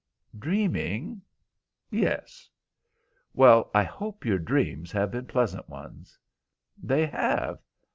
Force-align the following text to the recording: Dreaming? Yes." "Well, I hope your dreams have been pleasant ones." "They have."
Dreaming? 0.39 1.21
Yes." 1.91 2.49
"Well, 3.35 3.69
I 3.71 3.83
hope 3.83 4.25
your 4.25 4.39
dreams 4.39 4.91
have 4.93 5.11
been 5.11 5.27
pleasant 5.27 5.69
ones." 5.69 6.17
"They 6.81 7.05
have." 7.05 7.59